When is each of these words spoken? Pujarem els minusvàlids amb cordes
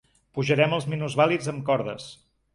Pujarem 0.37 0.73
els 0.77 0.87
minusvàlids 0.95 1.53
amb 1.55 1.63
cordes 1.71 2.11